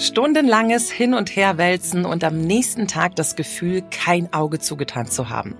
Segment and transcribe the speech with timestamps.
[0.00, 5.58] Stundenlanges Hin- und Herwälzen und am nächsten Tag das Gefühl, kein Auge zugetan zu haben.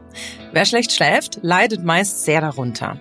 [0.52, 2.98] Wer schlecht schläft, leidet meist sehr darunter.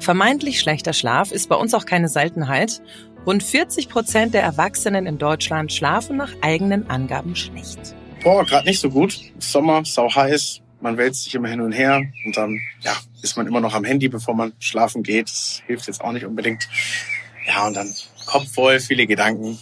[0.00, 2.80] Vermeintlich schlechter Schlaf ist bei uns auch keine Seltenheit.
[3.26, 7.94] Rund 40 Prozent der Erwachsenen in Deutschland schlafen nach eigenen Angaben schlecht.
[8.22, 9.20] Boah, gerade nicht so gut.
[9.40, 10.62] Sommer, sau heiß.
[10.80, 13.84] Man wälzt sich immer hin und her und dann ja, ist man immer noch am
[13.84, 15.28] Handy, bevor man schlafen geht.
[15.28, 16.66] Das hilft jetzt auch nicht unbedingt.
[17.46, 17.92] Ja, und dann
[18.24, 19.58] Kopf voll, viele Gedanken.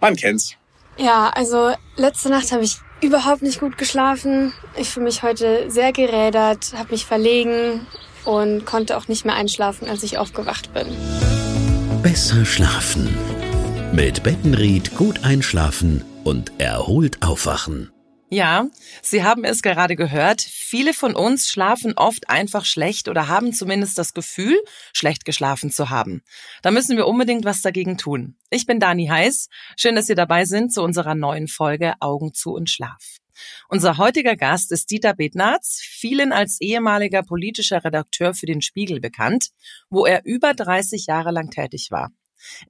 [0.00, 0.54] Man kennt's.
[0.96, 4.52] Ja, also letzte Nacht habe ich überhaupt nicht gut geschlafen.
[4.76, 7.86] Ich fühle mich heute sehr gerädert, habe mich verlegen
[8.24, 10.86] und konnte auch nicht mehr einschlafen, als ich aufgewacht bin.
[12.02, 13.16] Besser schlafen.
[13.92, 17.90] Mit Bettenried gut einschlafen und erholt aufwachen.
[18.30, 18.66] Ja,
[19.00, 20.42] Sie haben es gerade gehört.
[20.42, 24.60] Viele von uns schlafen oft einfach schlecht oder haben zumindest das Gefühl,
[24.92, 26.22] schlecht geschlafen zu haben.
[26.60, 28.36] Da müssen wir unbedingt was dagegen tun.
[28.50, 29.48] Ich bin Dani Heiß.
[29.78, 33.16] Schön, dass Sie dabei sind zu unserer neuen Folge Augen zu und Schlaf.
[33.70, 39.50] Unser heutiger Gast ist Dieter Bednarz, vielen als ehemaliger politischer Redakteur für den Spiegel bekannt,
[39.88, 42.10] wo er über 30 Jahre lang tätig war.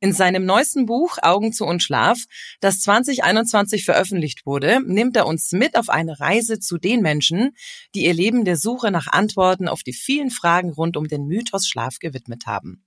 [0.00, 2.18] In seinem neuesten Buch Augen zu und Schlaf,
[2.60, 7.56] das 2021 veröffentlicht wurde, nimmt er uns mit auf eine Reise zu den Menschen,
[7.94, 11.68] die ihr Leben der Suche nach Antworten auf die vielen Fragen rund um den Mythos
[11.68, 12.84] Schlaf gewidmet haben.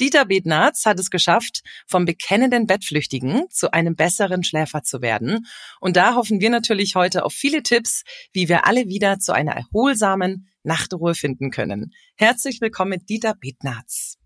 [0.00, 5.46] Dieter Bednarz hat es geschafft, vom bekennenden Bettflüchtigen zu einem besseren Schläfer zu werden.
[5.78, 9.52] Und da hoffen wir natürlich heute auf viele Tipps, wie wir alle wieder zu einer
[9.52, 11.92] erholsamen Nachtruhe finden können.
[12.16, 14.19] Herzlich willkommen, Dieter Bednarz.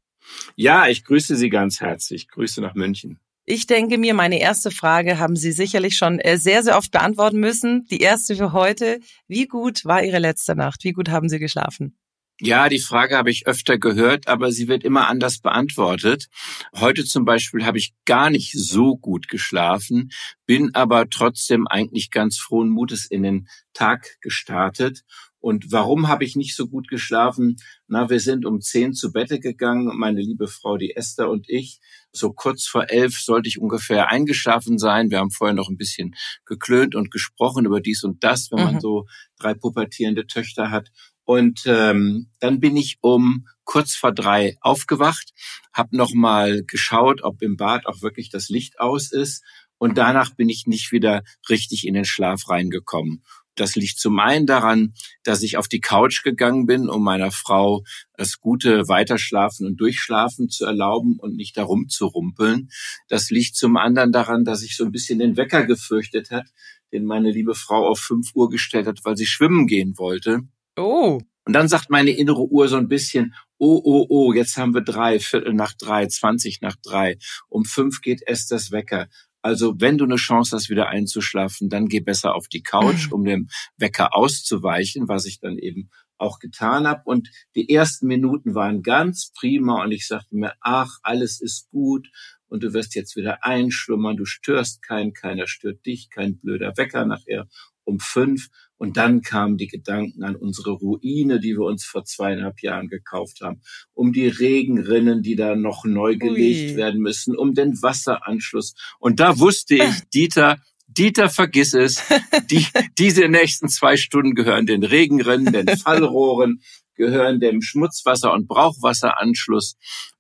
[0.57, 2.29] Ja, ich grüße Sie ganz herzlich.
[2.29, 3.19] Grüße nach München.
[3.47, 7.41] Ich denke mir, meine erste Frage haben Sie sicherlich schon äh, sehr, sehr oft beantworten
[7.41, 7.87] müssen.
[7.91, 9.01] Die erste für heute.
[9.29, 10.85] Wie gut war Ihre letzte Nacht?
[10.85, 11.95] Wie gut haben Sie geschlafen?
[12.41, 16.27] Ja, die Frage habe ich öfter gehört, aber sie wird immer anders beantwortet.
[16.75, 20.11] Heute zum Beispiel habe ich gar nicht so gut geschlafen,
[20.45, 25.05] bin aber trotzdem eigentlich ganz frohen Mutes in den Tag gestartet
[25.45, 27.57] und warum habe ich nicht so gut geschlafen?
[27.87, 31.81] Na, wir sind um zehn zu Bette gegangen, meine liebe Frau, die Esther und ich.
[32.13, 35.11] So kurz vor elf sollte ich ungefähr eingeschlafen sein.
[35.11, 36.15] Wir haben vorher noch ein bisschen
[36.47, 38.65] geklönt und gesprochen über dies und das, wenn mhm.
[38.65, 39.05] man so
[39.39, 40.89] drei pubertierende Töchter hat.
[41.25, 45.35] Und ähm, dann bin ich um kurz vor drei aufgewacht,
[45.75, 49.45] habe nochmal geschaut, ob im Bad auch wirklich das Licht aus ist.
[49.77, 53.23] Und danach bin ich nicht wieder richtig in den Schlaf reingekommen.
[53.57, 57.83] Das liegt zum einen daran, dass ich auf die Couch gegangen bin, um meiner Frau
[58.17, 62.69] das gute Weiterschlafen und Durchschlafen zu erlauben und nicht darum zu rumpeln.
[63.09, 66.47] Das liegt zum anderen daran, dass ich so ein bisschen den Wecker gefürchtet hat,
[66.93, 70.41] den meine liebe Frau auf fünf Uhr gestellt hat, weil sie schwimmen gehen wollte.
[70.77, 71.21] Oh.
[71.47, 74.81] Und dann sagt meine innere Uhr so ein bisschen, oh, oh, oh, jetzt haben wir
[74.81, 77.19] drei, Viertel nach drei, zwanzig nach drei.
[77.49, 79.09] Um fünf geht es das Wecker.
[79.45, 83.25] Also wenn du eine Chance hast, wieder einzuschlafen, dann geh besser auf die Couch, um
[83.25, 87.03] dem Wecker auszuweichen, was ich dann eben auch getan habe.
[87.05, 92.09] Und die ersten Minuten waren ganz prima und ich sagte mir, ach, alles ist gut
[92.47, 97.05] und du wirst jetzt wieder einschlummern, du störst keinen, keiner stört dich, kein blöder Wecker
[97.05, 97.47] nachher
[97.85, 98.49] um fünf.
[98.77, 103.41] Und dann kamen die Gedanken an unsere Ruine, die wir uns vor zweieinhalb Jahren gekauft
[103.41, 103.63] haben,
[103.93, 106.77] um die Regenrinnen, die da noch neu gelegt Ui.
[106.77, 108.75] werden müssen, um den Wasseranschluss.
[108.99, 112.03] Und da wusste ich, Dieter, Dieter, vergiss es.
[112.51, 112.67] Die,
[112.99, 116.61] diese nächsten zwei Stunden gehören den Regenrinnen, den Fallrohren,
[116.95, 119.77] gehören dem Schmutzwasser- und Brauchwasseranschluss.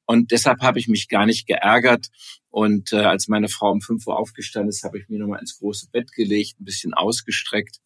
[0.06, 2.08] Und deshalb habe ich mich gar nicht geärgert.
[2.50, 5.58] Und äh, als meine Frau um fünf Uhr aufgestanden ist, habe ich mir nochmal ins
[5.58, 7.80] große Bett gelegt, ein bisschen ausgestreckt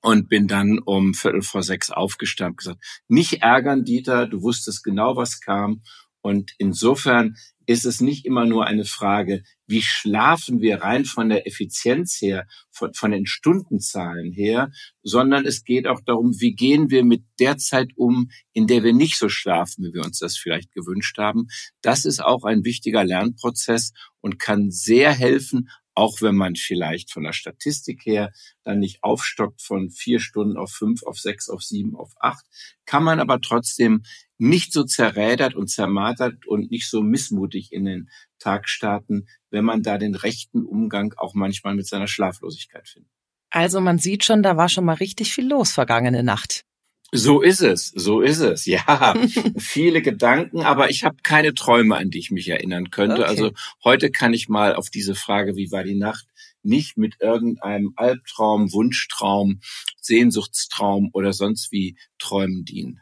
[0.00, 4.84] und bin dann um Viertel vor sechs aufgestanden und gesagt, nicht ärgern, Dieter, du wusstest
[4.84, 5.82] genau, was kam.
[6.20, 11.46] Und insofern ist es nicht immer nur eine Frage, wie schlafen wir rein von der
[11.46, 17.04] Effizienz her, von, von den Stundenzahlen her, sondern es geht auch darum, wie gehen wir
[17.04, 20.72] mit der Zeit um, in der wir nicht so schlafen, wie wir uns das vielleicht
[20.72, 21.48] gewünscht haben.
[21.82, 27.24] Das ist auch ein wichtiger Lernprozess und kann sehr helfen, auch wenn man vielleicht von
[27.24, 28.32] der Statistik her
[28.62, 32.46] dann nicht aufstockt von vier Stunden auf fünf, auf sechs, auf sieben, auf acht,
[32.86, 34.02] kann man aber trotzdem
[34.38, 38.08] nicht so zerrädert und zermartert und nicht so missmutig in den
[38.38, 43.10] Tag starten, wenn man da den rechten Umgang auch manchmal mit seiner Schlaflosigkeit findet.
[43.50, 46.64] Also man sieht schon, da war schon mal richtig viel los vergangene Nacht.
[47.10, 48.66] So ist es, so ist es.
[48.66, 49.14] Ja,
[49.58, 53.22] viele Gedanken, aber ich habe keine Träume, an die ich mich erinnern könnte.
[53.22, 53.24] Okay.
[53.24, 53.52] Also
[53.82, 56.26] heute kann ich mal auf diese Frage, wie war die Nacht,
[56.62, 59.60] nicht mit irgendeinem Albtraum, Wunschtraum,
[60.00, 63.00] Sehnsuchtstraum oder sonst wie Träumen dienen.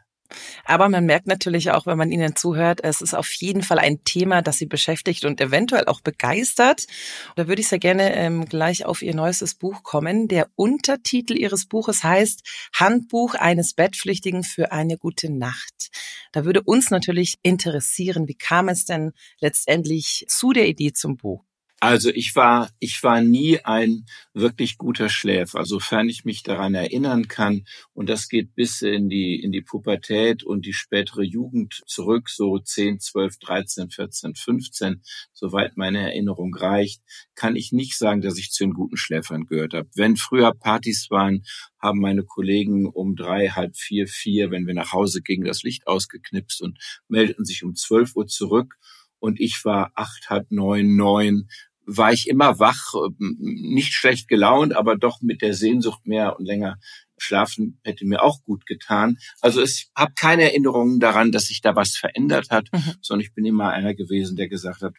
[0.65, 4.03] Aber man merkt natürlich auch, wenn man Ihnen zuhört, es ist auf jeden Fall ein
[4.03, 6.87] Thema, das Sie beschäftigt und eventuell auch begeistert.
[7.35, 10.27] Da würde ich sehr gerne ähm, gleich auf Ihr neuestes Buch kommen.
[10.27, 12.43] Der Untertitel Ihres Buches heißt
[12.73, 15.89] Handbuch eines Bettpflichtigen für eine gute Nacht.
[16.31, 21.43] Da würde uns natürlich interessieren, wie kam es denn letztendlich zu der Idee zum Buch?
[21.79, 27.27] Also ich war, ich war nie ein wirklich guter Schläfer, sofern ich mich daran erinnern
[27.27, 27.65] kann.
[27.93, 32.57] Und das geht bis in die, in die Pubertät und die spätere Jugend zurück, so
[32.57, 35.03] 10, 12, 13, 14, 15,
[35.33, 37.03] soweit meine Erinnerung reicht,
[37.35, 39.87] kann ich nicht sagen, dass ich zu den guten Schläfern gehört habe.
[39.93, 41.43] Wenn früher Partys waren,
[41.79, 45.85] haben meine Kollegen um drei, halb vier, vier, wenn wir nach Hause gingen, das Licht
[45.85, 48.77] ausgeknipst und meldeten sich um zwölf Uhr zurück
[49.19, 51.47] und ich war acht, halb neun, neun,
[51.85, 56.77] war ich immer wach, nicht schlecht gelaunt, aber doch mit der Sehnsucht mehr und länger
[57.17, 59.17] schlafen hätte mir auch gut getan.
[59.41, 62.93] Also ich habe keine Erinnerungen daran, dass sich da was verändert hat, mhm.
[63.01, 64.93] sondern ich bin immer einer gewesen, der gesagt hat,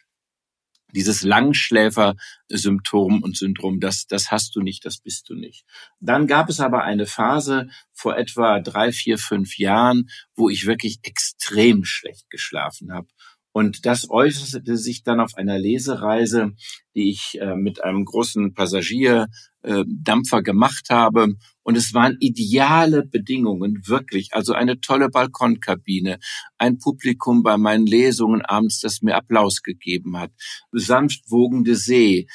[0.93, 5.63] dieses Langschläfer-Symptom und Syndrom, das, das hast du nicht, das bist du nicht.
[5.99, 10.97] Dann gab es aber eine Phase vor etwa drei, vier, fünf Jahren, wo ich wirklich
[11.03, 13.07] extrem schlecht geschlafen habe.
[13.51, 16.51] Und das äußerte sich dann auf einer Lesereise,
[16.95, 21.35] die ich äh, mit einem großen Passagierdampfer äh, gemacht habe.
[21.63, 24.29] Und es waren ideale Bedingungen, wirklich.
[24.33, 26.19] Also eine tolle Balkonkabine,
[26.57, 30.31] ein Publikum bei meinen Lesungen abends, das mir Applaus gegeben hat,
[30.71, 32.27] sanft wogende See,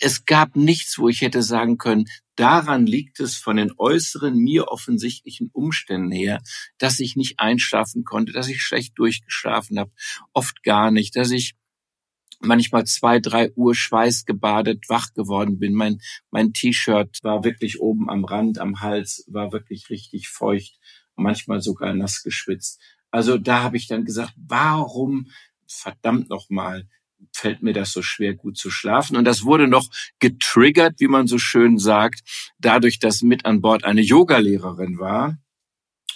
[0.00, 2.06] es gab nichts, wo ich hätte sagen können,
[2.36, 6.40] daran liegt es von den äußeren, mir offensichtlichen Umständen her,
[6.78, 9.90] dass ich nicht einschlafen konnte, dass ich schlecht durchgeschlafen habe,
[10.32, 11.56] oft gar nicht, dass ich
[12.40, 15.74] manchmal zwei, drei Uhr schweißgebadet wach geworden bin.
[15.74, 16.00] Mein,
[16.30, 20.78] mein T-Shirt war wirklich oben am Rand, am Hals, war wirklich richtig feucht,
[21.16, 22.80] manchmal sogar nass geschwitzt.
[23.10, 25.30] Also da habe ich dann gesagt, warum
[25.66, 26.86] verdammt nochmal
[27.32, 29.16] fällt mir das so schwer, gut zu schlafen.
[29.16, 29.88] Und das wurde noch
[30.18, 32.20] getriggert, wie man so schön sagt,
[32.58, 35.38] dadurch, dass mit an Bord eine Yogalehrerin war.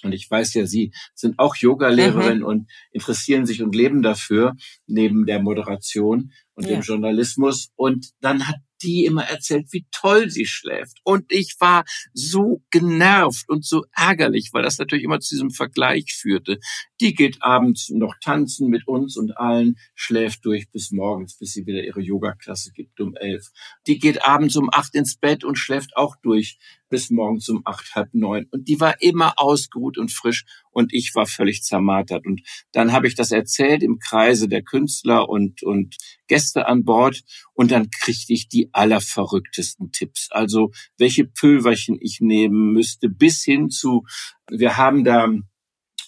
[0.02, 2.44] Und ich weiß ja, Sie sind auch Yogalehrerin mhm.
[2.44, 4.56] und interessieren sich und leben dafür,
[4.86, 6.76] neben der Moderation und ja.
[6.76, 7.70] dem Journalismus.
[7.76, 10.98] Und dann hat die immer erzählt, wie toll sie schläft.
[11.04, 16.14] Und ich war so genervt und so ärgerlich, weil das natürlich immer zu diesem Vergleich
[16.14, 16.58] führte.
[17.00, 21.66] Die geht abends noch tanzen mit uns und allen, schläft durch bis morgens, bis sie
[21.66, 23.50] wieder ihre Yoga-Klasse gibt um elf.
[23.86, 26.58] Die geht abends um acht ins Bett und schläft auch durch
[26.88, 28.46] bis morgens um acht, halb neun.
[28.50, 32.26] Und die war immer ausgeruht und frisch und ich war völlig zermartert.
[32.26, 32.42] Und
[32.72, 35.96] dann habe ich das erzählt im Kreise der Künstler und, und
[36.26, 37.20] Gäste an Bord
[37.54, 40.28] und dann kriegte ich die allerverrücktesten Tipps.
[40.30, 44.04] Also welche Pülverchen ich nehmen müsste, bis hin zu,
[44.50, 45.28] wir haben da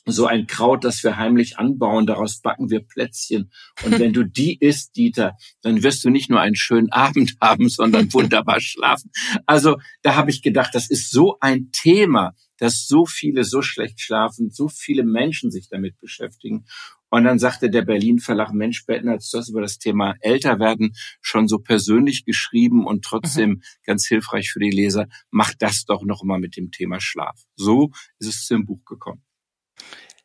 [0.06, 3.50] so ein Kraut, das wir heimlich anbauen, daraus backen wir Plätzchen.
[3.84, 7.68] Und wenn du die isst, Dieter, dann wirst du nicht nur einen schönen Abend haben,
[7.68, 9.10] sondern wunderbar schlafen.
[9.46, 12.34] Also da habe ich gedacht, das ist so ein Thema,
[12.64, 16.64] dass so viele so schlecht schlafen, so viele Menschen sich damit beschäftigen.
[17.10, 21.46] Und dann sagte der Berlin Verlag Mensch Betten, als das über das Thema Älterwerden schon
[21.46, 23.62] so persönlich geschrieben und trotzdem mhm.
[23.84, 27.38] ganz hilfreich für die Leser, mach das doch noch mal mit dem Thema Schlaf.
[27.54, 29.22] So ist es zum Buch gekommen.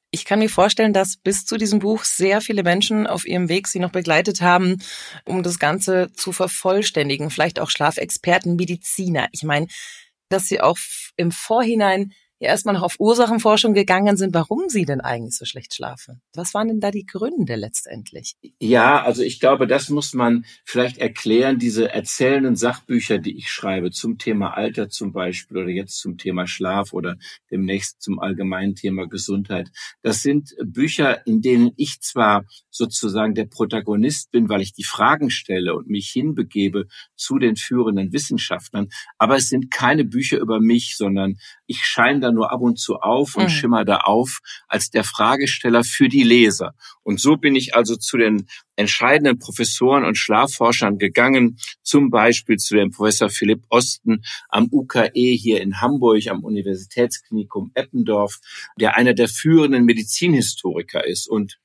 [0.09, 3.67] Ich kann mir vorstellen, dass bis zu diesem Buch sehr viele Menschen auf ihrem Weg
[3.67, 4.77] sie noch begleitet haben,
[5.25, 7.31] um das Ganze zu vervollständigen.
[7.31, 9.27] Vielleicht auch Schlafexperten, Mediziner.
[9.33, 9.67] Ich meine,
[10.29, 10.77] dass sie auch
[11.17, 15.73] im Vorhinein ja erstmal noch auf Ursachenforschung gegangen sind, warum sie denn eigentlich so schlecht
[15.73, 16.21] schlafen.
[16.33, 18.35] Was waren denn da die Gründe letztendlich?
[18.59, 23.91] Ja, also ich glaube, das muss man vielleicht erklären, diese erzählenden Sachbücher, die ich schreibe
[23.91, 27.17] zum Thema Alter zum Beispiel oder jetzt zum Thema Schlaf oder
[27.51, 29.69] demnächst zum allgemeinen Thema Gesundheit.
[30.01, 32.45] Das sind Bücher, in denen ich zwar
[32.79, 38.13] sozusagen der Protagonist bin, weil ich die Fragen stelle und mich hinbegebe zu den führenden
[38.13, 42.79] Wissenschaftlern, aber es sind keine Bücher über mich, sondern ich scheine da nur ab und
[42.79, 43.49] zu auf und mhm.
[43.49, 46.73] schimmer da auf als der Fragesteller für die Leser.
[47.03, 52.75] Und so bin ich also zu den entscheidenden Professoren und Schlafforschern gegangen, zum Beispiel zu
[52.75, 58.39] dem Professor Philipp Osten am UKE hier in Hamburg, am Universitätsklinikum Eppendorf,
[58.79, 61.59] der einer der führenden Medizinhistoriker ist und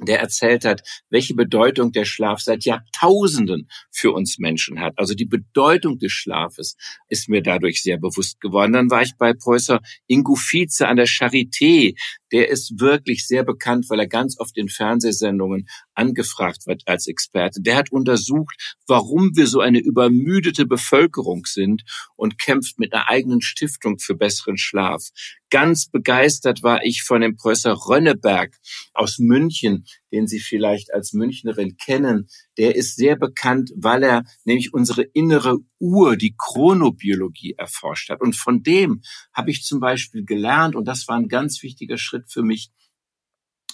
[0.00, 4.94] der erzählt hat, welche Bedeutung der Schlaf seit Jahrtausenden für uns Menschen hat.
[4.96, 6.76] Also die Bedeutung des Schlafes
[7.08, 8.72] ist mir dadurch sehr bewusst geworden.
[8.72, 11.94] Dann war ich bei Professor Ingo Vize an der Charité.
[12.30, 17.60] Der ist wirklich sehr bekannt, weil er ganz oft in Fernsehsendungen angefragt wird als Experte.
[17.60, 21.82] Der hat untersucht, warum wir so eine übermüdete Bevölkerung sind
[22.16, 25.02] und kämpft mit einer eigenen Stiftung für besseren Schlaf.
[25.50, 28.54] Ganz begeistert war ich von dem Professor Rönneberg
[28.92, 32.28] aus München, den Sie vielleicht als Münchnerin kennen.
[32.58, 38.20] Der ist sehr bekannt, weil er nämlich unsere innere Uhr, die Chronobiologie erforscht hat.
[38.20, 39.02] Und von dem
[39.32, 42.70] habe ich zum Beispiel gelernt, und das war ein ganz wichtiger Schritt für mich,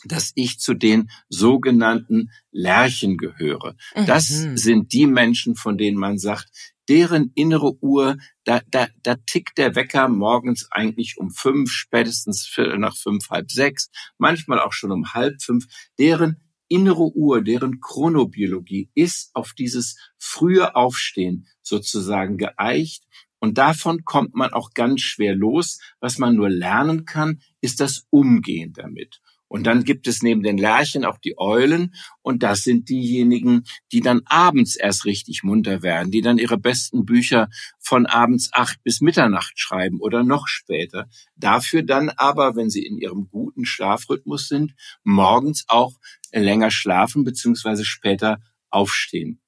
[0.05, 3.77] dass ich zu den sogenannten Lerchen gehöre.
[4.07, 4.57] Das mhm.
[4.57, 6.49] sind die Menschen, von denen man sagt,
[6.89, 12.79] deren innere Uhr, da, da, da tickt der Wecker morgens eigentlich um fünf, spätestens viertel
[12.79, 15.67] nach fünf, halb sechs, manchmal auch schon um halb fünf.
[15.99, 23.05] Deren innere Uhr, deren Chronobiologie ist auf dieses frühe Aufstehen sozusagen geeicht.
[23.39, 25.79] Und davon kommt man auch ganz schwer los.
[26.01, 29.21] Was man nur lernen kann, ist das Umgehen damit.
[29.55, 31.95] Und dann gibt es neben den Lerchen auch die Eulen.
[32.23, 37.05] Und das sind diejenigen, die dann abends erst richtig munter werden, die dann ihre besten
[37.05, 41.07] Bücher von abends acht bis Mitternacht schreiben oder noch später.
[41.37, 45.93] Dafür dann aber, wenn sie in ihrem guten Schlafrhythmus sind, morgens auch
[46.33, 49.41] länger schlafen beziehungsweise später aufstehen.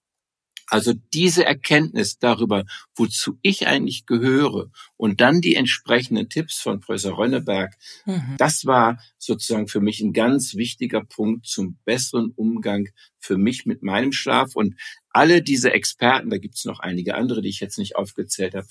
[0.68, 2.64] Also diese Erkenntnis darüber,
[2.96, 8.34] wozu ich eigentlich gehöre und dann die entsprechenden Tipps von Professor Rönneberg, mhm.
[8.36, 13.82] das war sozusagen für mich ein ganz wichtiger Punkt zum besseren Umgang für mich mit
[13.82, 14.56] meinem Schlaf.
[14.56, 14.74] Und
[15.10, 18.66] alle diese Experten, da gibt es noch einige andere, die ich jetzt nicht aufgezählt habe,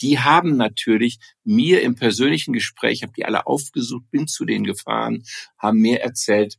[0.00, 5.24] die haben natürlich mir im persönlichen Gespräch, habe die alle aufgesucht, bin zu denen gefahren,
[5.58, 6.58] haben mir erzählt,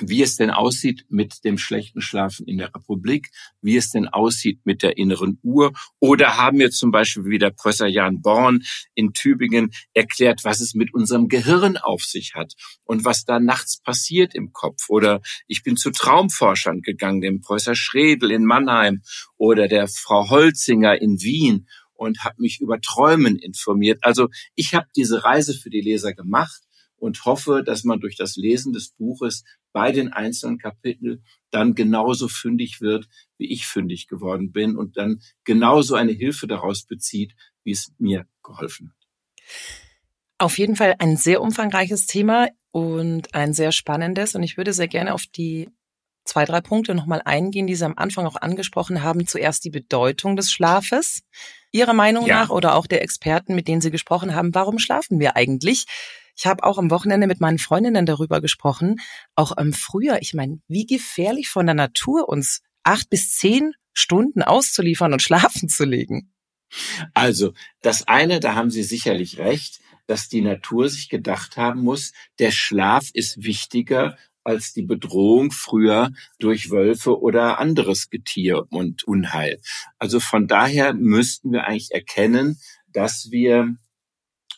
[0.00, 4.60] wie es denn aussieht mit dem schlechten Schlafen in der Republik, wie es denn aussieht
[4.64, 5.72] mit der inneren Uhr.
[6.00, 8.62] Oder haben wir zum Beispiel wie der Professor Jan Born
[8.94, 13.80] in Tübingen erklärt, was es mit unserem Gehirn auf sich hat und was da nachts
[13.80, 14.88] passiert im Kopf.
[14.88, 19.02] Oder ich bin zu Traumforschern gegangen, dem Professor Schredel in Mannheim
[19.36, 24.00] oder der Frau Holzinger in Wien und habe mich über Träumen informiert.
[24.02, 26.62] Also ich habe diese Reise für die Leser gemacht
[26.98, 29.44] und hoffe, dass man durch das Lesen des Buches
[29.76, 35.20] bei den einzelnen Kapiteln dann genauso fündig wird, wie ich fündig geworden bin und dann
[35.44, 39.46] genauso eine Hilfe daraus bezieht, wie es mir geholfen hat.
[40.38, 44.34] Auf jeden Fall ein sehr umfangreiches Thema und ein sehr spannendes.
[44.34, 45.68] Und ich würde sehr gerne auf die
[46.24, 49.26] zwei, drei Punkte nochmal eingehen, die Sie am Anfang auch angesprochen haben.
[49.26, 51.20] Zuerst die Bedeutung des Schlafes.
[51.70, 52.40] Ihrer Meinung ja.
[52.40, 55.84] nach oder auch der Experten, mit denen Sie gesprochen haben, warum schlafen wir eigentlich?
[56.36, 58.96] Ich habe auch am Wochenende mit meinen Freundinnen darüber gesprochen.
[59.34, 64.42] Auch im Frühjahr, ich meine, wie gefährlich von der Natur uns acht bis zehn Stunden
[64.42, 66.32] auszuliefern und schlafen zu legen.
[67.14, 72.12] Also, das eine, da haben Sie sicherlich recht, dass die Natur sich gedacht haben muss,
[72.38, 79.60] der Schlaf ist wichtiger als die Bedrohung früher durch Wölfe oder anderes Getier und Unheil.
[79.98, 82.60] Also von daher müssten wir eigentlich erkennen,
[82.92, 83.74] dass wir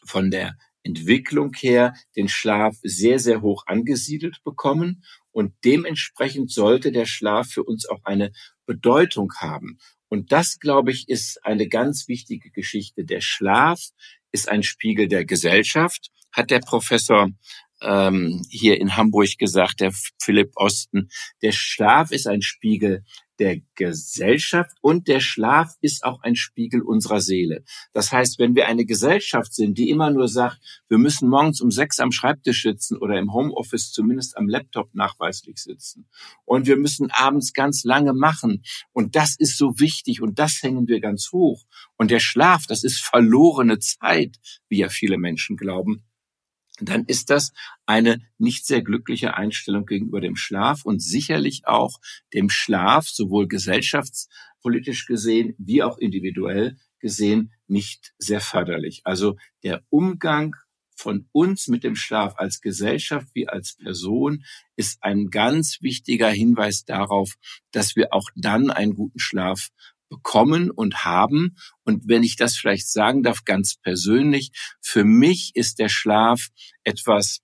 [0.04, 5.04] von der Entwicklung her den Schlaf sehr, sehr hoch angesiedelt bekommen.
[5.30, 8.32] Und dementsprechend sollte der Schlaf für uns auch eine
[8.66, 9.78] Bedeutung haben.
[10.08, 13.04] Und das, glaube ich, ist eine ganz wichtige Geschichte.
[13.04, 13.80] Der Schlaf
[14.32, 17.28] ist ein Spiegel der Gesellschaft, hat der Professor
[17.80, 21.08] ähm, hier in Hamburg gesagt, der Philipp Osten.
[21.42, 23.04] Der Schlaf ist ein Spiegel
[23.38, 27.62] der Gesellschaft und der Schlaf ist auch ein Spiegel unserer Seele.
[27.92, 30.58] Das heißt, wenn wir eine Gesellschaft sind, die immer nur sagt,
[30.88, 35.58] wir müssen morgens um sechs am Schreibtisch sitzen oder im Homeoffice zumindest am Laptop nachweislich
[35.58, 36.08] sitzen
[36.44, 40.88] und wir müssen abends ganz lange machen und das ist so wichtig und das hängen
[40.88, 41.64] wir ganz hoch
[41.96, 44.36] und der Schlaf, das ist verlorene Zeit,
[44.68, 46.04] wie ja viele Menschen glauben,
[46.80, 47.52] dann ist das
[47.86, 52.00] eine nicht sehr glückliche Einstellung gegenüber dem Schlaf und sicherlich auch
[52.34, 59.02] dem Schlaf, sowohl gesellschaftspolitisch gesehen wie auch individuell gesehen, nicht sehr förderlich.
[59.04, 60.54] Also der Umgang
[60.98, 64.44] von uns mit dem Schlaf als Gesellschaft wie als Person
[64.74, 67.34] ist ein ganz wichtiger Hinweis darauf,
[67.70, 69.68] dass wir auch dann einen guten Schlaf
[70.08, 71.56] bekommen und haben.
[71.84, 74.50] Und wenn ich das vielleicht sagen darf, ganz persönlich,
[74.80, 76.48] für mich ist der Schlaf
[76.84, 77.40] etwas,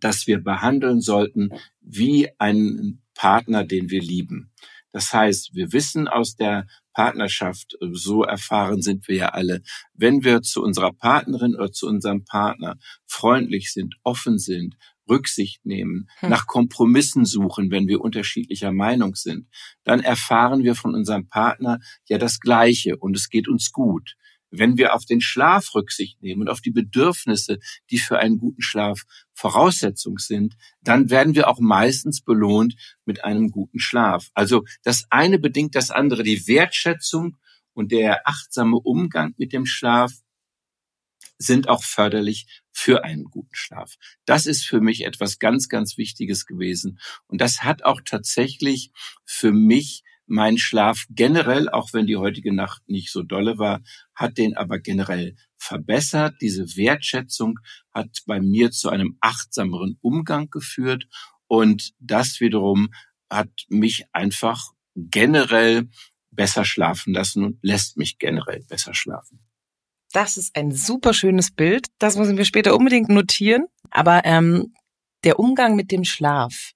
[0.00, 4.52] das wir behandeln sollten wie einen Partner, den wir lieben.
[4.92, 9.62] Das heißt, wir wissen aus der Partnerschaft, so erfahren sind wir ja alle,
[9.94, 12.76] wenn wir zu unserer Partnerin oder zu unserem Partner
[13.06, 14.76] freundlich sind, offen sind,
[15.10, 16.30] Rücksicht nehmen, hm.
[16.30, 19.48] nach Kompromissen suchen, wenn wir unterschiedlicher Meinung sind,
[19.84, 24.16] dann erfahren wir von unserem Partner ja das Gleiche und es geht uns gut.
[24.52, 27.58] Wenn wir auf den Schlaf Rücksicht nehmen und auf die Bedürfnisse,
[27.90, 29.02] die für einen guten Schlaf
[29.32, 32.74] Voraussetzung sind, dann werden wir auch meistens belohnt
[33.04, 34.28] mit einem guten Schlaf.
[34.34, 36.24] Also das eine bedingt das andere.
[36.24, 37.36] Die Wertschätzung
[37.74, 40.12] und der achtsame Umgang mit dem Schlaf
[41.40, 43.94] sind auch förderlich für einen guten Schlaf.
[44.26, 47.00] Das ist für mich etwas ganz, ganz Wichtiges gewesen.
[47.26, 48.90] Und das hat auch tatsächlich
[49.24, 53.80] für mich mein Schlaf generell, auch wenn die heutige Nacht nicht so dolle war,
[54.14, 56.36] hat den aber generell verbessert.
[56.40, 57.58] Diese Wertschätzung
[57.92, 61.08] hat bei mir zu einem achtsameren Umgang geführt.
[61.48, 62.90] Und das wiederum
[63.30, 65.88] hat mich einfach generell
[66.30, 69.40] besser schlafen lassen und lässt mich generell besser schlafen.
[70.12, 71.86] Das ist ein super schönes Bild.
[71.98, 73.66] Das müssen wir später unbedingt notieren.
[73.90, 74.74] Aber ähm,
[75.24, 76.72] der Umgang mit dem Schlaf,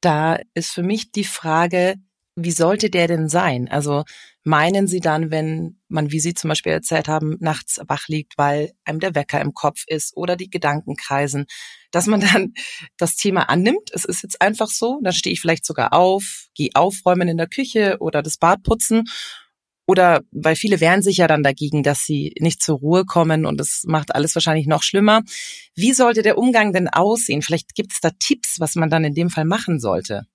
[0.00, 1.96] da ist für mich die Frage,
[2.38, 3.68] wie sollte der denn sein?
[3.68, 4.04] Also
[4.44, 8.72] meinen Sie dann, wenn man, wie Sie zum Beispiel erzählt haben, nachts wach liegt, weil
[8.84, 11.46] einem der Wecker im Kopf ist oder die Gedanken kreisen,
[11.90, 12.52] dass man dann
[12.98, 13.90] das Thema annimmt?
[13.92, 17.48] Es ist jetzt einfach so, dann stehe ich vielleicht sogar auf, gehe aufräumen in der
[17.48, 19.04] Küche oder das Bad putzen
[19.86, 23.58] oder weil viele wehren sich ja dann dagegen, dass sie nicht zur Ruhe kommen und
[23.58, 25.22] das macht alles wahrscheinlich noch schlimmer.
[25.74, 27.42] Wie sollte der Umgang denn aussehen?
[27.42, 30.26] Vielleicht gibt es da Tipps, was man dann in dem Fall machen sollte.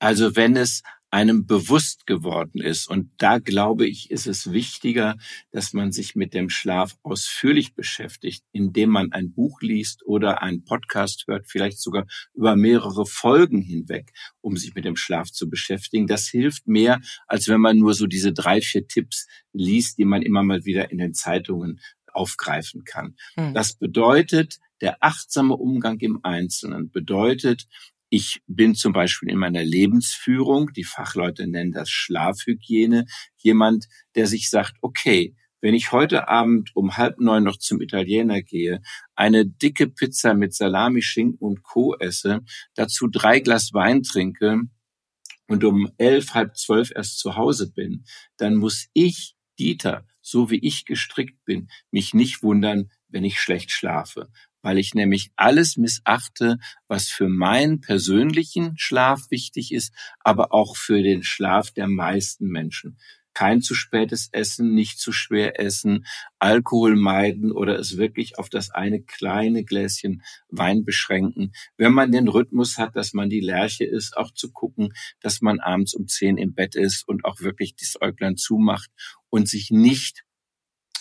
[0.00, 2.88] Also wenn es einem bewusst geworden ist.
[2.88, 5.16] Und da glaube ich, ist es wichtiger,
[5.50, 10.64] dass man sich mit dem Schlaf ausführlich beschäftigt, indem man ein Buch liest oder einen
[10.64, 16.06] Podcast hört, vielleicht sogar über mehrere Folgen hinweg, um sich mit dem Schlaf zu beschäftigen.
[16.06, 20.22] Das hilft mehr, als wenn man nur so diese drei, vier Tipps liest, die man
[20.22, 21.80] immer mal wieder in den Zeitungen
[22.12, 23.16] aufgreifen kann.
[23.34, 23.54] Hm.
[23.54, 27.66] Das bedeutet, der achtsame Umgang im Einzelnen bedeutet,
[28.10, 34.48] ich bin zum Beispiel in meiner Lebensführung, die Fachleute nennen das Schlafhygiene, jemand, der sich
[34.50, 38.80] sagt, okay, wenn ich heute Abend um halb neun noch zum Italiener gehe,
[39.14, 41.96] eine dicke Pizza mit Salami, Schinken und Co.
[41.96, 42.40] esse,
[42.74, 44.60] dazu drei Glas Wein trinke
[45.48, 48.04] und um elf, halb zwölf erst zu Hause bin,
[48.36, 53.72] dann muss ich, Dieter, so wie ich gestrickt bin, mich nicht wundern, wenn ich schlecht
[53.72, 54.30] schlafe
[54.62, 61.02] weil ich nämlich alles missachte, was für meinen persönlichen Schlaf wichtig ist, aber auch für
[61.02, 62.98] den Schlaf der meisten Menschen.
[63.34, 66.06] Kein zu spätes Essen, nicht zu schwer essen,
[66.40, 71.52] Alkohol meiden oder es wirklich auf das eine kleine Gläschen Wein beschränken.
[71.76, 75.60] Wenn man den Rhythmus hat, dass man die Lerche ist, auch zu gucken, dass man
[75.60, 78.90] abends um zehn im Bett ist und auch wirklich das Äuglein zumacht
[79.30, 80.24] und sich nicht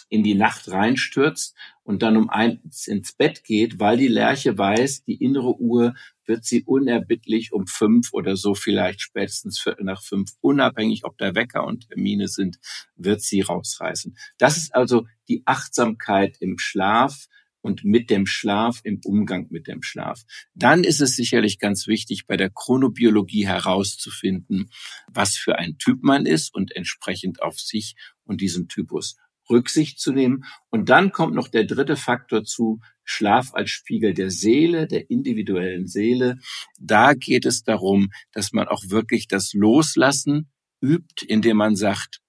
[0.10, 5.04] in die Nacht reinstürzt und dann um eins ins Bett geht, weil die Lerche weiß,
[5.04, 11.04] die innere Uhr wird sie unerbittlich um fünf oder so vielleicht spätestens nach fünf, unabhängig
[11.04, 12.58] ob da Wecker und Termine sind,
[12.96, 14.18] wird sie rausreißen.
[14.38, 17.28] Das ist also die Achtsamkeit im Schlaf
[17.62, 20.24] und mit dem Schlaf, im Umgang mit dem Schlaf.
[20.54, 24.70] Dann ist es sicherlich ganz wichtig, bei der Chronobiologie herauszufinden,
[25.08, 29.18] was für ein Typ man ist und entsprechend auf sich und diesen Typus
[29.50, 30.44] Rücksicht zu nehmen.
[30.70, 35.88] Und dann kommt noch der dritte Faktor zu, Schlaf als Spiegel der Seele, der individuellen
[35.88, 36.40] Seele.
[36.78, 40.50] Da geht es darum, dass man auch wirklich das Loslassen
[40.82, 42.22] übt, indem man sagt,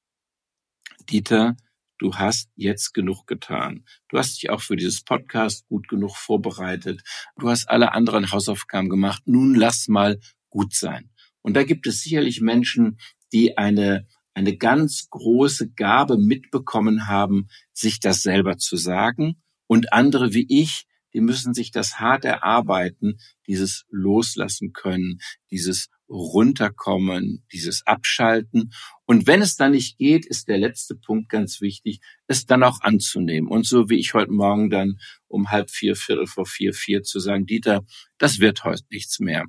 [1.10, 1.56] Dieter,
[1.98, 3.84] du hast jetzt genug getan.
[4.08, 7.02] Du hast dich auch für dieses Podcast gut genug vorbereitet.
[7.38, 9.22] Du hast alle anderen Hausaufgaben gemacht.
[9.26, 11.10] Nun lass mal gut sein.
[11.42, 12.98] Und da gibt es sicherlich Menschen,
[13.32, 14.06] die eine
[14.38, 19.42] eine ganz große Gabe mitbekommen haben, sich das selber zu sagen.
[19.66, 25.18] Und andere wie ich, die müssen sich das hart erarbeiten, dieses Loslassen können,
[25.50, 28.70] dieses Runterkommen, dieses Abschalten.
[29.06, 31.98] Und wenn es dann nicht geht, ist der letzte Punkt ganz wichtig,
[32.28, 33.50] es dann auch anzunehmen.
[33.50, 37.18] Und so wie ich heute Morgen dann um halb vier, viertel vor vier, vier zu
[37.18, 37.84] sagen, Dieter,
[38.18, 39.46] das wird heute nichts mehr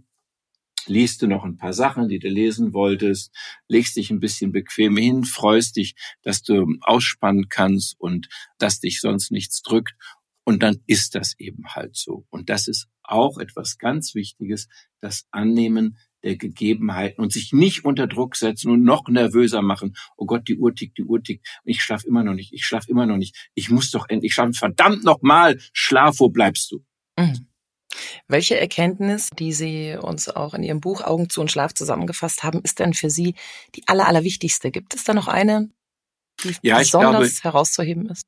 [0.87, 3.35] liest du noch ein paar Sachen, die du lesen wolltest,
[3.67, 9.01] legst dich ein bisschen bequem hin, freust dich, dass du ausspannen kannst und dass dich
[9.01, 9.93] sonst nichts drückt.
[10.43, 12.25] Und dann ist das eben halt so.
[12.29, 14.67] Und das ist auch etwas ganz Wichtiges,
[14.99, 19.95] das Annehmen der Gegebenheiten und sich nicht unter Druck setzen und noch nervöser machen.
[20.17, 21.47] Oh Gott, die Uhr tickt, die Uhr tickt.
[21.63, 23.49] Ich schlaf immer noch nicht, ich schlaf immer noch nicht.
[23.53, 24.53] Ich muss doch endlich schlafen.
[24.53, 26.83] Verdammt noch mal, schlaf, wo bleibst du?
[27.17, 27.48] Mhm.
[28.27, 32.61] Welche Erkenntnis, die Sie uns auch in Ihrem Buch Augen zu und Schlaf zusammengefasst haben,
[32.63, 33.35] ist denn für Sie
[33.75, 34.71] die aller, allerwichtigste?
[34.71, 35.69] Gibt es da noch eine,
[36.43, 38.23] die ja, besonders glaube, herauszuheben ist?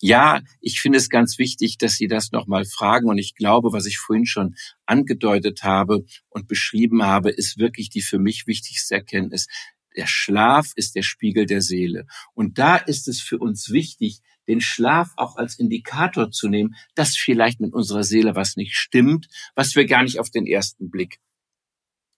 [0.00, 3.08] Ja, ich finde es ganz wichtig, dass Sie das nochmal fragen.
[3.08, 8.02] Und ich glaube, was ich vorhin schon angedeutet habe und beschrieben habe, ist wirklich die
[8.02, 9.48] für mich wichtigste Erkenntnis.
[9.96, 12.06] Der Schlaf ist der Spiegel der Seele.
[12.34, 17.16] Und da ist es für uns wichtig, den Schlaf auch als Indikator zu nehmen, dass
[17.16, 21.20] vielleicht mit unserer Seele was nicht stimmt, was wir gar nicht auf den ersten Blick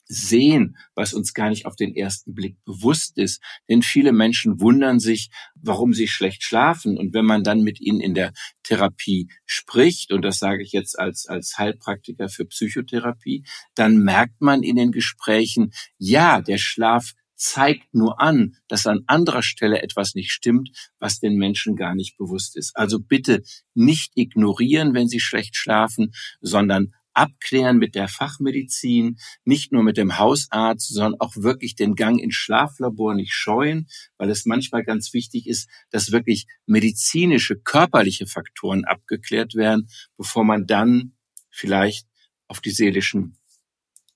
[0.08, 3.42] sehen, was uns gar nicht auf den ersten Blick bewusst ist.
[3.68, 6.96] Denn viele Menschen wundern sich, warum sie schlecht schlafen.
[6.96, 10.98] Und wenn man dann mit ihnen in der Therapie spricht, und das sage ich jetzt
[10.98, 17.94] als, als Heilpraktiker für Psychotherapie, dann merkt man in den Gesprächen, ja, der Schlaf zeigt
[17.94, 22.56] nur an, dass an anderer Stelle etwas nicht stimmt, was den Menschen gar nicht bewusst
[22.56, 22.76] ist.
[22.76, 23.42] Also bitte
[23.74, 30.18] nicht ignorieren, wenn sie schlecht schlafen, sondern abklären mit der Fachmedizin, nicht nur mit dem
[30.18, 35.46] Hausarzt, sondern auch wirklich den Gang ins Schlaflabor nicht scheuen, weil es manchmal ganz wichtig
[35.46, 41.14] ist, dass wirklich medizinische, körperliche Faktoren abgeklärt werden, bevor man dann
[41.50, 42.06] vielleicht
[42.46, 43.36] auf die seelischen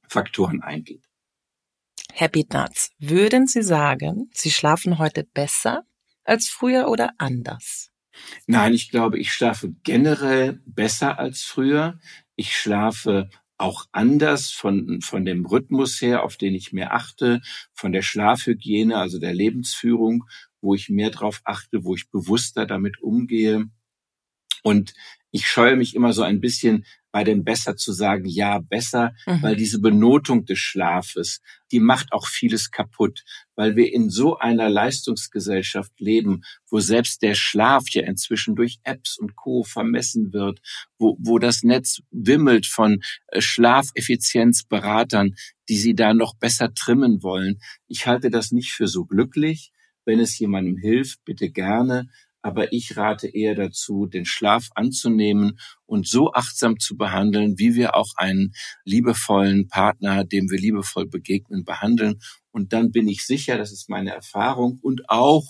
[0.08, 1.11] Faktoren eingeht.
[2.14, 5.84] Herr Bietnatz, würden Sie sagen, Sie schlafen heute besser
[6.24, 7.90] als früher oder anders?
[8.46, 11.98] Nein, ich glaube, ich schlafe generell besser als früher.
[12.36, 17.40] Ich schlafe auch anders von, von dem Rhythmus her, auf den ich mehr achte,
[17.72, 20.24] von der Schlafhygiene, also der Lebensführung,
[20.60, 23.70] wo ich mehr drauf achte, wo ich bewusster damit umgehe.
[24.62, 24.92] Und
[25.30, 29.42] ich scheue mich immer so ein bisschen bei dem besser zu sagen, ja, besser, mhm.
[29.42, 33.22] weil diese Benotung des Schlafes, die macht auch vieles kaputt,
[33.54, 39.18] weil wir in so einer Leistungsgesellschaft leben, wo selbst der Schlaf ja inzwischen durch Apps
[39.18, 39.62] und Co.
[39.62, 40.60] vermessen wird,
[40.98, 45.34] wo, wo das Netz wimmelt von äh, Schlafeffizienzberatern,
[45.68, 47.60] die sie da noch besser trimmen wollen.
[47.88, 49.70] Ich halte das nicht für so glücklich.
[50.04, 52.08] Wenn es jemandem hilft, bitte gerne
[52.42, 57.96] aber ich rate eher dazu, den Schlaf anzunehmen und so achtsam zu behandeln, wie wir
[57.96, 58.52] auch einen
[58.84, 62.20] liebevollen Partner, dem wir liebevoll begegnen, behandeln.
[62.50, 65.46] Und dann bin ich sicher, das ist meine Erfahrung und auch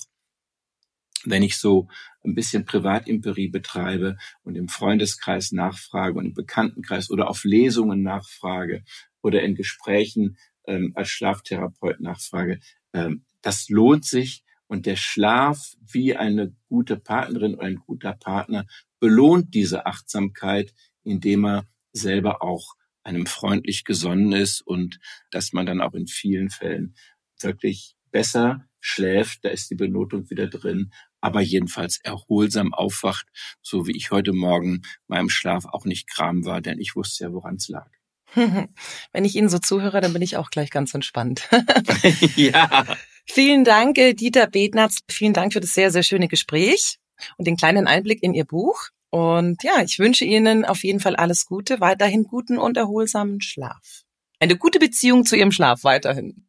[1.25, 1.89] wenn ich so
[2.25, 8.85] ein bisschen Privatimperie betreibe und im Freundeskreis nachfrage und im Bekanntenkreis oder auf Lesungen nachfrage
[9.23, 12.61] oder in Gesprächen ähm, als Schlaftherapeut nachfrage,
[12.93, 18.65] ähm, das lohnt sich, und der Schlaf wie eine gute Partnerin oder ein guter Partner
[19.01, 24.99] belohnt diese Achtsamkeit, indem er selber auch einem freundlich gesonnen ist und
[25.31, 26.95] dass man dann auch in vielen Fällen
[27.39, 33.27] wirklich besser schläft, da ist die Benotung wieder drin, aber jedenfalls erholsam aufwacht,
[33.61, 37.33] so wie ich heute Morgen meinem Schlaf auch nicht kram war, denn ich wusste ja,
[37.35, 37.91] woran es lag.
[38.35, 41.51] Wenn ich Ihnen so zuhöre, dann bin ich auch gleich ganz entspannt.
[42.37, 42.87] ja.
[43.27, 44.99] Vielen Dank, äh, Dieter Bednatz.
[45.11, 46.99] Vielen Dank für das sehr, sehr schöne Gespräch
[47.37, 48.89] und den kleinen Einblick in Ihr Buch.
[49.11, 54.03] Und ja, ich wünsche Ihnen auf jeden Fall alles Gute, weiterhin guten und erholsamen Schlaf.
[54.41, 56.47] Eine gute Beziehung zu Ihrem Schlaf weiterhin.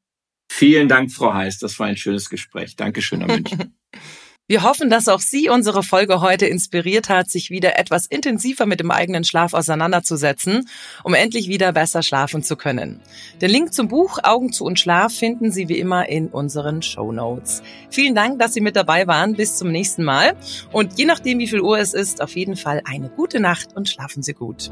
[0.49, 1.59] Vielen Dank, Frau Heiß.
[1.59, 2.75] Das war ein schönes Gespräch.
[2.75, 3.77] Dankeschön, Herr München.
[4.49, 8.81] Wir hoffen, dass auch Sie unsere Folge heute inspiriert hat, sich wieder etwas intensiver mit
[8.81, 10.67] dem eigenen Schlaf auseinanderzusetzen,
[11.05, 12.99] um endlich wieder besser schlafen zu können.
[13.41, 17.13] Den Link zum Buch Augen zu und Schlaf finden Sie wie immer in unseren Show
[17.13, 17.63] Notes.
[17.89, 19.35] Vielen Dank, dass Sie mit dabei waren.
[19.35, 20.35] Bis zum nächsten Mal.
[20.73, 23.87] Und je nachdem, wie viel Uhr es ist, auf jeden Fall eine gute Nacht und
[23.87, 24.71] schlafen Sie gut.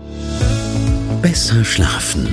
[1.22, 2.28] Besser schlafen.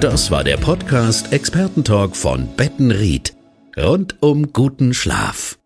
[0.00, 3.36] Das war der Podcast Expertentalk von Bettenried.
[3.76, 5.58] Rund um guten Schlaf.